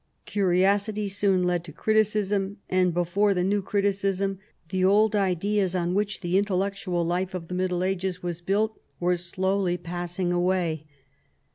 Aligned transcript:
Curiosity 0.25 1.07
soon 1.09 1.43
led 1.43 1.63
to 1.65 1.71
criticism; 1.71 2.57
and 2.67 2.91
before 2.91 3.35
the 3.35 3.43
new 3.43 3.61
criticism 3.61 4.39
the 4.69 4.83
old 4.83 5.15
ideas 5.15 5.75
on 5.75 5.93
which 5.93 6.21
the 6.21 6.39
intellectual 6.39 7.05
life 7.05 7.35
of 7.35 7.49
the 7.49 7.53
Middle 7.53 7.83
Ages 7.83 8.23
was 8.23 8.41
built 8.41 8.81
were 8.99 9.15
slowly 9.15 9.77
passing 9.77 10.33
away. 10.33 10.87